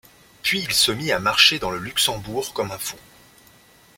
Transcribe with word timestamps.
Puis 0.41 0.59
il 0.63 0.73
se 0.73 0.91
mit 0.91 1.11
à 1.11 1.19
marcher 1.19 1.59
dans 1.59 1.69
le 1.69 1.77
Luxembourg 1.77 2.53
comme 2.55 2.71
un 2.71 2.77
fou. 2.79 2.97